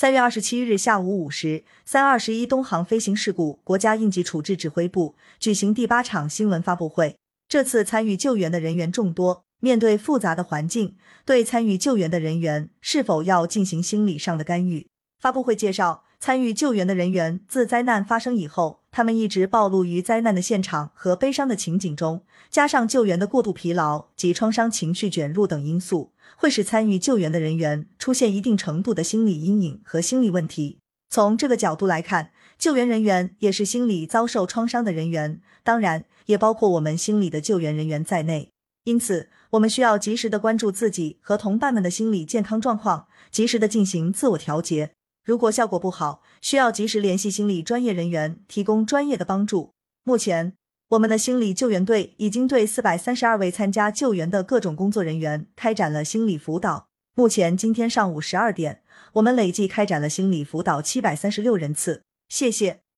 [0.00, 7.16] 三月二十七日下午五时，三二十一东航飞行事故国家应急处置指挥部举行第八场新闻发布会。
[7.48, 14.86] 这次参与救援的人员众多，面对复杂的环境，对参与救援的人员是否要进行心理上的干预？
[15.18, 26.12] 发布会介绍，参与救援的人员自灾难发生以后，他们一直暴露于灾难的现场和悲伤的情景中，加上救援的过度疲劳及创伤情绪卷入等因素。
[26.36, 30.78] 会使参与救援的人员出现一定程度的心理阴影和心理问题。
[31.08, 38.50] 从这个角度来看，救援人员也是心理遭受创伤的人员，当然也包括我们心理的救援人员在内。
[38.84, 44.92] 因此，我们需要及时的关注自己和同伴们的心理健康状况，及时的进行自我调节。
[45.28, 49.74] 如果效果不好，需要及时联系心理专业人员，提供专业的帮助。
[50.02, 50.54] 目前。
[50.92, 56.88] 我们的心理救援队已经对四百三十二位参加救援的各种工作人员开展了心理辅导。
[57.14, 58.80] 目前，今天上午十二点，
[59.12, 62.04] 我们累计开展了心理辅导七百三十六人次。
[62.30, 62.80] 谢谢。